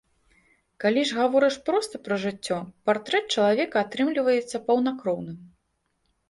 Калі 0.83 1.01
ж 1.09 1.17
гаворыш 1.19 1.57
проста 1.67 1.99
пра 2.07 2.17
жыццё, 2.23 2.57
партрэт 2.91 3.25
чалавека 3.37 3.77
атрымліваецца 3.87 4.63
паўнакроўным. 4.71 5.39